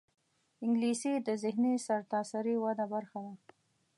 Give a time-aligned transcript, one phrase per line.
[0.65, 3.33] انګلیسي د ذهني سرتاسري وده برخه ده